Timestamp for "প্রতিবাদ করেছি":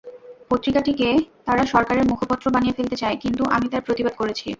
3.87-4.47